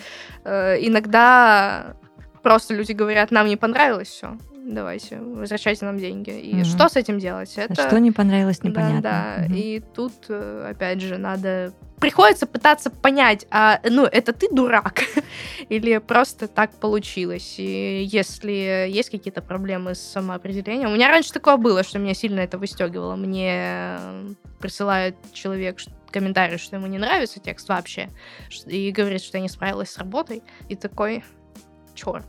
[0.44, 1.96] э, иногда
[2.42, 6.30] просто люди говорят, нам не понравилось все давайте, возвращайте нам деньги.
[6.30, 6.64] И угу.
[6.64, 7.52] что с этим делать?
[7.56, 7.74] Это...
[7.74, 9.02] Что не понравилось, непонятно.
[9.02, 9.44] Да, да.
[9.46, 9.54] Угу.
[9.54, 11.72] И тут, э, опять же, надо...
[12.00, 15.02] Приходится пытаться понять, а, ну, это ты дурак?
[15.68, 17.54] Или просто так получилось?
[17.58, 20.90] И если есть какие-то проблемы с самоопределением...
[20.90, 23.14] У меня раньше такое было, что меня сильно это выстегивало.
[23.14, 23.98] Мне
[24.58, 25.78] присылает человек
[26.10, 28.08] комментарий, что ему не нравится текст вообще,
[28.66, 31.24] и говорит, что я не справилась с работой, и такой,
[31.94, 32.26] черт,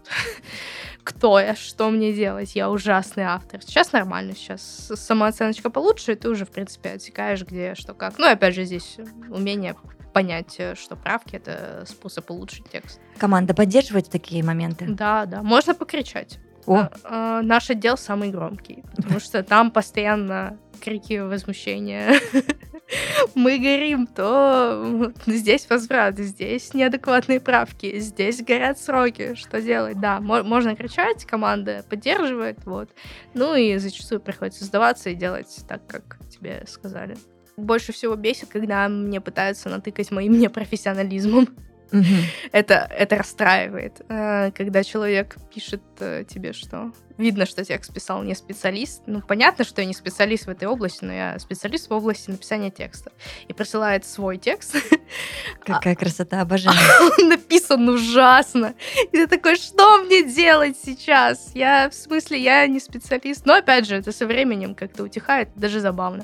[1.04, 3.62] кто я, что мне делать, я ужасный автор.
[3.62, 8.18] Сейчас нормально, сейчас самооценочка получше, и ты уже, в принципе, отсекаешь, где, что, как.
[8.18, 8.98] Ну, и опять же, здесь
[9.30, 9.76] умение
[10.14, 13.00] понять, э, что правки— это способ улучшить текст.
[13.18, 14.86] Команда поддерживает такие моменты?
[14.88, 15.42] Да, да.
[15.42, 16.40] Можно покричать.
[16.66, 16.78] О.
[16.78, 22.20] А, а, наш отдел самый громкий, потому что там постоянно крики возмущения.
[23.36, 29.36] Мы горим, то здесь возврат, здесь неадекватные правки, здесь горят сроки.
[29.36, 30.00] Что делать?
[30.00, 32.90] Да, можно кричать, команда поддерживает, вот.
[33.34, 37.16] Ну и зачастую приходится сдаваться и делать так, как тебе сказали.
[37.56, 41.48] Больше всего бесит, когда мне пытаются натыкать моим непрофессионализмом.
[42.52, 48.36] Это, это расстраивает, э, когда человек пишет э, тебе, что видно, что текст писал не
[48.36, 49.04] специалист.
[49.06, 52.72] Ну, понятно, что я не специалист в этой области, но я специалист в области написания
[52.72, 53.12] текста.
[53.48, 54.76] И присылает свой текст.
[55.66, 56.78] Какая красота, обожаю.
[57.20, 58.74] Он написан ужасно.
[59.12, 61.52] И ты такой, что мне делать сейчас?
[61.54, 63.46] Я, в смысле, я не специалист.
[63.46, 66.24] Но, опять же, это со временем как-то утихает, даже забавно.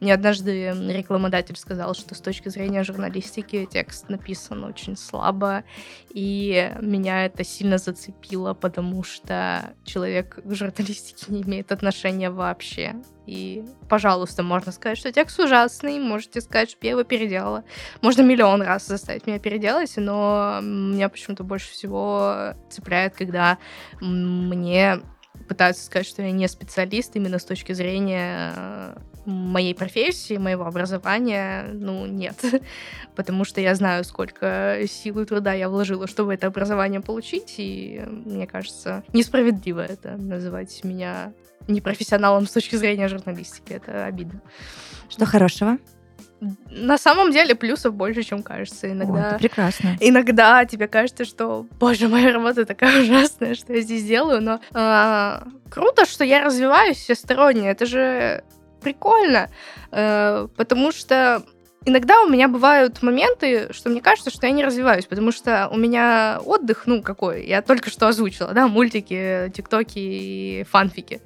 [0.00, 5.64] Мне однажды рекламодатель сказал, что с точки зрения журналистики текст написан очень слабо,
[6.10, 12.96] и меня это сильно зацепило, потому что человек к журналистике не имеет отношения вообще.
[13.26, 17.64] И, пожалуйста, можно сказать, что текст ужасный, можете сказать, что я его переделала.
[18.00, 23.58] Можно миллион раз заставить меня переделать, но меня почему-то больше всего цепляет, когда
[24.00, 25.00] мне
[25.48, 28.96] пытаются сказать, что я не специалист именно с точки зрения
[29.28, 32.36] моей профессии, моего образования, ну, нет.
[33.14, 38.02] Потому что я знаю, сколько сил и труда я вложила, чтобы это образование получить, и
[38.06, 41.32] мне кажется, несправедливо это называть меня
[41.66, 43.72] непрофессионалом с точки зрения журналистики.
[43.72, 44.40] Это обидно.
[45.08, 45.78] Что хорошего?
[46.70, 48.90] на самом деле плюсов больше, чем кажется.
[48.90, 49.96] Иногда, О, прекрасно.
[50.00, 55.40] Иногда тебе кажется, что, боже, моя работа такая ужасная, что я здесь делаю, но э,
[55.68, 57.70] круто, что я развиваюсь всесторонне.
[57.70, 58.44] Это же
[58.80, 59.50] прикольно,
[59.90, 61.42] э, потому что
[61.84, 65.76] иногда у меня бывают моменты, что мне кажется, что я не развиваюсь, потому что у
[65.76, 71.20] меня отдых, ну, какой, я только что озвучила, да, мультики, тиктоки и фанфики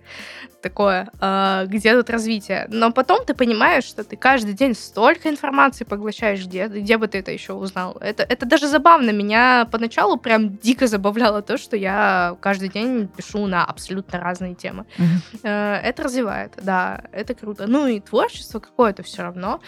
[0.62, 2.66] такое, э, где тут развитие.
[2.70, 7.18] Но потом ты понимаешь, что ты каждый день столько информации поглощаешь, где, где бы ты
[7.18, 7.96] это еще узнал.
[8.00, 9.10] Это, это даже забавно.
[9.10, 14.84] Меня поначалу прям дико забавляло то, что я каждый день пишу на абсолютно разные темы.
[14.96, 15.40] Mm-hmm.
[15.42, 17.66] Э, это развивает, да, это круто.
[17.66, 19.60] Ну и творчество какое-то все равно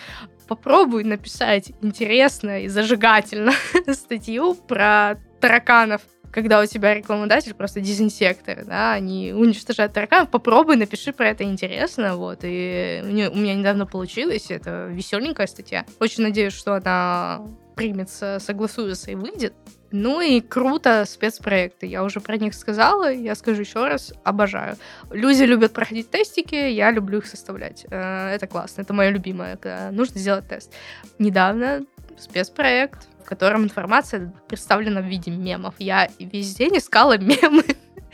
[0.47, 3.53] попробуй написать интересно и зажигательно
[3.93, 6.03] статью про тараканов
[6.35, 12.17] когда у тебя рекламодатель просто дезинсекторы, да, они уничтожают тараканов, попробуй, напиши про это интересно,
[12.17, 15.87] вот, и у меня недавно получилось, это веселенькая статья.
[16.01, 19.55] Очень надеюсь, что она примется, согласуется и выйдет.
[19.93, 21.87] Ну и круто спецпроекты.
[21.87, 24.77] Я уже про них сказала, я скажу еще раз, обожаю.
[25.13, 27.87] Люди любят проходить тестики, я люблю их составлять.
[27.93, 30.73] Э, это классно, это мое любимое, когда нужно сделать тест.
[31.21, 31.87] Недавно
[32.19, 35.75] спецпроект, в котором информация представлена в виде мемов.
[35.79, 37.65] Я весь день искала мемы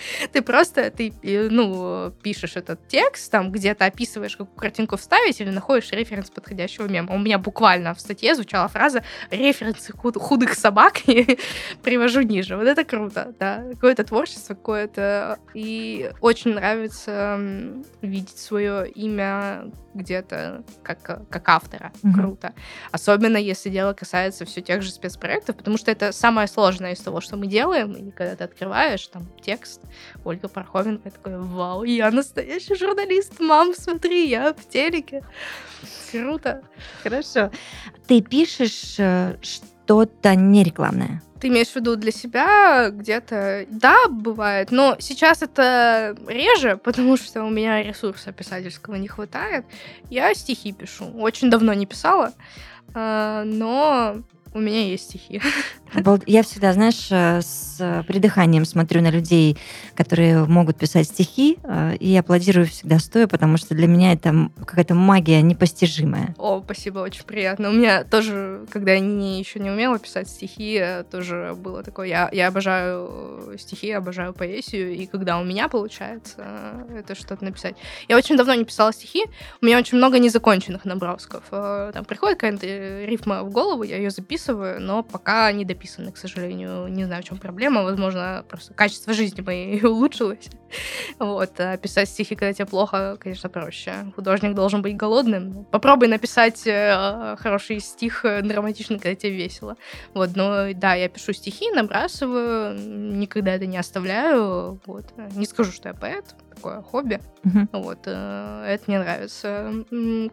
[0.33, 5.51] ты просто, ты, э, ну, пишешь этот текст, там где-то описываешь, какую картинку вставить, или
[5.51, 7.15] находишь референс подходящего мема.
[7.15, 11.39] У меня буквально в статье звучала фраза «референсы худых собак» и
[11.83, 12.57] привожу ниже.
[12.57, 13.65] Вот это круто, да.
[13.71, 15.39] Какое-то творчество, какое-то...
[15.55, 17.39] И очень нравится
[18.03, 21.93] видеть свое имя где-то как, как автора.
[22.03, 22.15] Mm-hmm.
[22.15, 22.55] Круто.
[22.93, 27.21] Особенно если дело касается все тех же спецпроектов, потому что это самое сложное из того,
[27.21, 27.93] что мы делаем.
[27.93, 29.83] И когда ты открываешь там текст,
[30.25, 35.23] Ольга Пархоменко, я такой, вау, я настоящий журналист, мам, смотри, я в телеке.
[36.11, 36.63] Круто.
[37.03, 37.51] Хорошо.
[38.07, 41.23] Ты пишешь э, что-то не рекламное?
[41.41, 43.65] Ты имеешь в виду для себя где-то?
[43.71, 49.65] Да, бывает, но сейчас это реже, потому что у меня ресурса писательского не хватает.
[50.11, 51.11] Я стихи пишу.
[51.19, 52.35] Очень давно не писала,
[52.95, 54.23] э, но
[54.53, 55.41] у меня есть стихи.
[56.27, 59.59] Я всегда, знаешь, э, с придыханием смотрю на людей,
[59.97, 64.95] которые могут писать стихи, э, и аплодирую всегда стоя, потому что для меня это какая-то
[64.95, 66.35] магия непостижимая.
[66.39, 67.71] О, спасибо, очень приятно.
[67.71, 72.07] У меня тоже, когда я не, еще не умела писать стихи, э, тоже было такое.
[72.07, 77.75] Я, я обожаю стихи, обожаю поэзию, и когда у меня получается это что-то написать.
[78.09, 79.25] Я очень давно не писала стихи,
[79.61, 81.43] у меня очень много незаконченных набросков.
[81.51, 86.17] Там приходит какая-то рифма в голову, я ее записываю, но пока не дописываю написаны, к
[86.17, 86.89] сожалению.
[86.89, 87.83] Не знаю, в чем проблема.
[87.83, 90.49] Возможно, просто качество жизни моей улучшилось.
[91.19, 91.51] Вот.
[91.59, 93.93] А писать стихи, когда тебе плохо, конечно, проще.
[94.15, 95.65] Художник должен быть голодным.
[95.71, 99.77] Попробуй написать э, хороший стих э, драматичный, когда тебе весело.
[100.15, 100.37] Вот.
[100.37, 104.81] Но да, я пишу стихи, набрасываю, никогда это не оставляю.
[104.87, 105.07] Вот.
[105.37, 106.25] Не скажу, что я поэт,
[106.61, 107.21] такое хобби.
[107.43, 107.69] Uh-huh.
[107.73, 109.73] Вот, э, это мне нравится.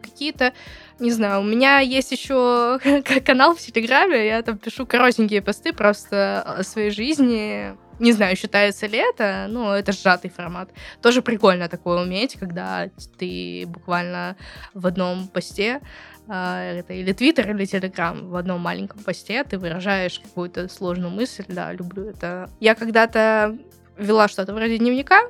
[0.02, 0.52] Какие-то,
[1.00, 2.78] не знаю, у меня есть еще
[3.24, 7.74] канал в Телеграме, я там пишу коротенькие посты просто о своей жизни.
[7.98, 10.70] Не знаю, считается ли это, но это сжатый формат.
[11.02, 14.36] Тоже прикольно такое уметь, когда ты буквально
[14.72, 15.80] в одном посте
[16.28, 18.28] а, это или Твиттер, или Телеграм.
[18.28, 21.44] В одном маленьком посте ты выражаешь какую-то сложную мысль.
[21.48, 22.48] Да, люблю это.
[22.60, 23.58] Я когда-то
[23.96, 25.22] вела что-то вроде дневника,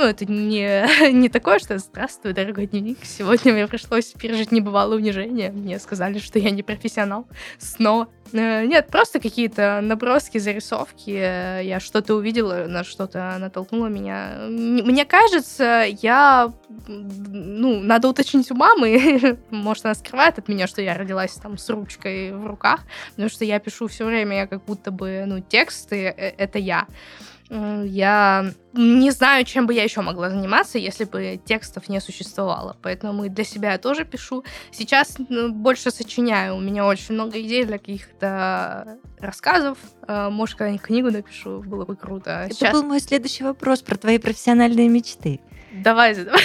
[0.00, 5.52] ну, это не, не такое, что «Здравствуй, дорогой дневник, сегодня мне пришлось пережить небывалое унижение.
[5.52, 7.26] Мне сказали, что я не профессионал.
[7.58, 8.08] Снова».
[8.32, 11.10] Э, нет, просто какие-то наброски, зарисовки.
[11.10, 14.46] Я что-то увидела, на что-то натолкнуло меня.
[14.48, 16.52] Мне кажется, я...
[16.86, 19.38] Ну, надо уточнить у мамы.
[19.50, 22.80] Может, она скрывает от меня, что я родилась там с ручкой в руках.
[23.10, 26.86] Потому что я пишу все время, я как будто бы, ну, тексты э,— это я.
[27.50, 32.76] Я не знаю, чем бы я еще могла заниматься, если бы текстов не существовало.
[32.80, 34.44] Поэтому для себя я тоже пишу.
[34.70, 36.54] Сейчас ну, больше сочиняю.
[36.54, 39.78] У меня очень много идей для каких-то рассказов.
[40.06, 42.44] А, может, когда-нибудь книгу напишу, было бы круто.
[42.46, 42.72] Это Сейчас...
[42.72, 45.40] был мой следующий вопрос про твои профессиональные мечты.
[45.72, 46.40] Давай, задавай.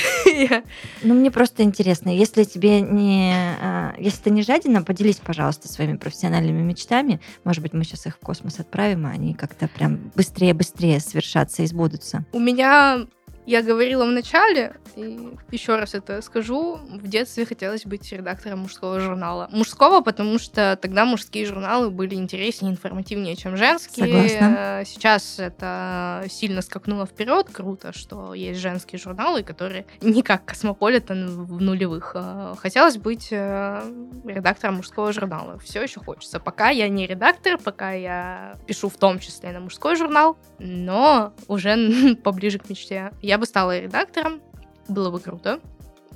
[1.04, 3.34] Ну, мне просто интересно, если тебе не...
[3.62, 7.20] А, если ты не жадина, поделись, пожалуйста, своими профессиональными мечтами.
[7.44, 11.68] Может быть, мы сейчас их в космос отправим, а они как-то прям быстрее-быстрее совершатся и
[11.68, 12.26] сбудутся.
[12.34, 13.08] У меня
[13.46, 15.20] я говорила в начале, и
[15.52, 19.50] еще раз это скажу, в детстве хотелось быть редактором мужского журнала.
[19.52, 24.30] Мужского, потому что тогда мужские журналы были интереснее, информативнее, чем женские.
[24.30, 24.84] Согласна.
[24.86, 27.48] Сейчас это сильно скакнуло вперед.
[27.52, 32.14] Круто, что есть женские журналы, которые не как Космополитен в нулевых.
[32.16, 33.82] А хотелось быть э,
[34.26, 35.60] редактором мужского журнала.
[35.60, 36.40] Все еще хочется.
[36.40, 42.16] Пока я не редактор, пока я пишу в том числе на мужской журнал, но уже
[42.24, 43.12] поближе к мечте.
[43.22, 44.42] Я я бы стала редактором,
[44.88, 45.60] было бы круто.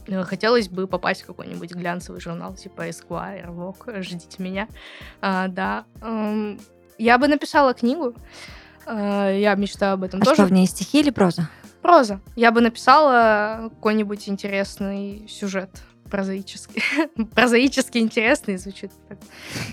[0.07, 4.69] Э, хотелось бы попасть в какой-нибудь глянцевый журнал типа Esquire, Vogue, ждите меня.
[5.19, 5.83] А, да.
[6.01, 6.61] Эм,
[6.97, 8.15] я бы написала книгу.
[8.85, 10.35] Э, я мечтаю об этом а тоже.
[10.35, 11.49] что, в ней стихи или проза?
[11.81, 12.21] Проза.
[12.37, 16.81] Я бы написала какой-нибудь интересный сюжет прозаически,
[17.35, 19.17] прозаически интересный, звучит так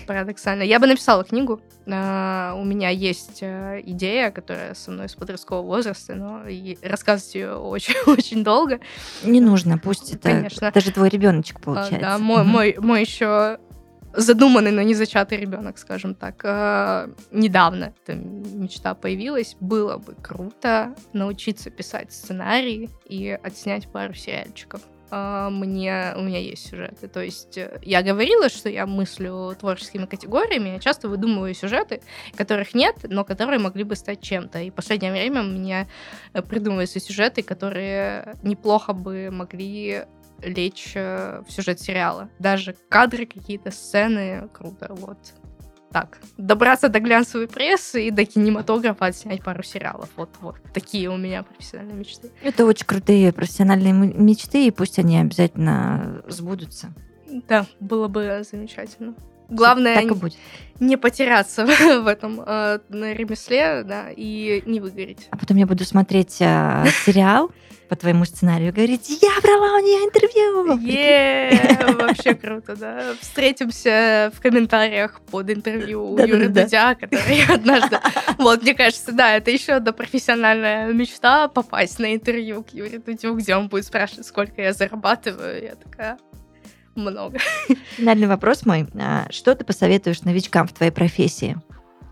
[0.07, 0.63] парадоксально.
[0.63, 1.61] Я бы написала книгу.
[1.85, 6.43] Uh, у меня есть uh, идея, которая со мной с подросткового возраста, но
[6.81, 8.79] рассказывать ее очень-очень долго.
[9.23, 10.71] Не нужно, пусть это Конечно.
[10.71, 11.97] даже твой ребеночек получается.
[11.97, 13.59] Uh, да, мой, мой, мой еще
[14.13, 16.43] задуманный, но не зачатый ребенок, скажем так.
[17.31, 19.55] недавно эта мечта появилась.
[19.59, 24.81] Было бы круто научиться писать сценарии и отснять пару сериальчиков.
[25.09, 27.07] А, мне, у меня есть сюжеты.
[27.07, 32.01] То есть э, я говорила, что я мыслю творческими категориями, я часто выдумываю сюжеты,
[32.35, 34.59] которых нет, но которые могли бы стать чем-то.
[34.59, 35.87] И в последнее время у меня
[36.33, 40.05] э, придумываются сюжеты, которые неплохо бы могли
[40.41, 42.29] лечь э, в сюжет сериала.
[42.39, 45.17] Даже кадры, какие-то сцены, круто, вот
[46.01, 50.09] так, добраться до глянцевой прессы и до кинематографа отснять пару сериалов.
[50.15, 50.57] Вот, вот.
[50.73, 52.29] Такие у меня профессиональные мечты.
[52.43, 56.93] Это очень крутые профессиональные мечты, и пусть они обязательно сбудутся.
[57.47, 59.15] Да, было бы замечательно.
[59.49, 60.37] Главное так и будет.
[60.79, 61.65] не потеряться
[62.01, 65.27] в этом э, ремесле, да, и не выгореть.
[65.31, 67.51] А потом я буду смотреть э, сериал
[67.87, 70.77] по твоему сценарию говорить, я брала у нее интервью.
[70.81, 73.13] Е, вообще круто, да.
[73.19, 77.99] Встретимся в комментариях под интервью Юры Дудя, который однажды...
[78.37, 83.35] Вот, мне кажется, да, это еще одна профессиональная мечта попасть на интервью к Юре Дудю,
[83.35, 85.63] где он будет спрашивать, сколько я зарабатываю.
[85.63, 86.17] Я такая,
[86.97, 87.37] много.
[87.95, 88.87] Финальный вопрос мой.
[88.99, 91.57] А что ты посоветуешь новичкам в твоей профессии?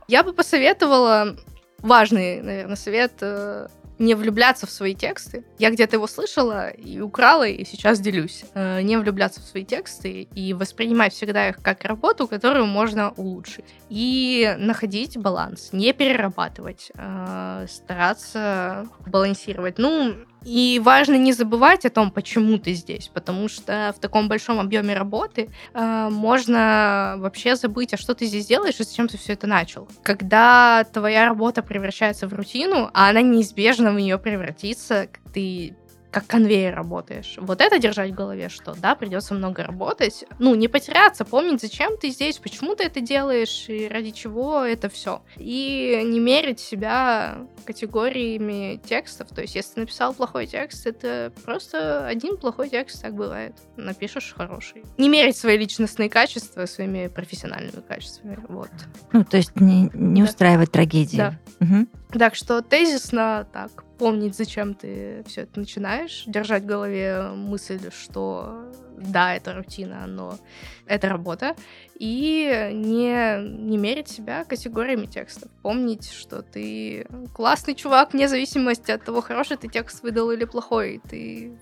[0.08, 1.36] Я бы посоветовала
[1.80, 3.68] важный, наверное, совет э,
[4.00, 5.46] не влюбляться в свои тексты.
[5.58, 8.46] Я где-то его слышала и украла, и сейчас делюсь.
[8.54, 13.66] Э, не влюбляться в свои тексты и воспринимать всегда их как работу, которую можно улучшить.
[13.90, 19.78] И находить баланс, не перерабатывать, э, стараться балансировать.
[19.78, 20.16] Ну,
[20.46, 24.94] и важно не забывать о том, почему ты здесь, потому что в таком большом объеме
[24.94, 29.48] работы э, можно вообще забыть, а что ты здесь делаешь и зачем ты все это
[29.48, 29.88] начал.
[30.04, 35.76] Когда твоя работа превращается в рутину, а она неизбежно в нее превратится, ты
[36.16, 37.36] как конвейер работаешь.
[37.40, 40.24] Вот это держать в голове, что да, придется много работать.
[40.40, 44.88] Ну, не потеряться, помнить, зачем ты здесь, почему ты это делаешь и ради чего это
[44.88, 45.22] все.
[45.36, 49.28] И не мерить себя категориями текстов.
[49.36, 53.58] То есть, если ты написал плохой текст, это просто один плохой текст, так бывает.
[53.76, 54.84] Напишешь хороший.
[54.98, 58.40] Не мерить свои личностные качества своими профессиональными качествами.
[58.48, 58.70] Вот.
[59.12, 60.30] Ну, то есть не, не да.
[60.30, 61.18] устраивать трагедии.
[61.18, 61.40] Да.
[61.60, 61.88] Угу.
[62.12, 68.72] Так что тезисно так помнить, зачем ты все это начинаешь, держать в голове мысль, что
[68.98, 70.38] да, это рутина, но
[70.86, 71.56] это работа,
[72.00, 75.52] и не, не мерить себя категориями текстов.
[75.62, 81.02] Помнить, что ты классный чувак, вне зависимости от того, хороший ты текст выдал или плохой.
[81.10, 81.58] Ты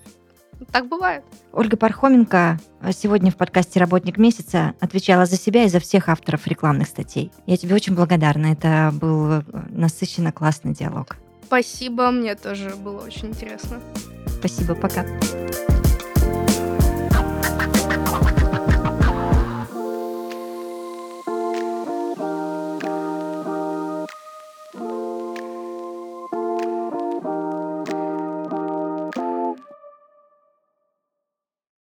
[0.72, 1.24] так бывает.
[1.51, 2.60] Ольга Пархоменко
[2.91, 7.32] сегодня в подкасте «Работник месяца» отвечала за себя и за всех авторов рекламных статей.
[7.45, 8.47] Я тебе очень благодарна.
[8.47, 11.18] Это был насыщенно классный диалог.
[11.45, 13.80] Спасибо, мне тоже было очень интересно.
[14.39, 15.06] Спасибо, пока.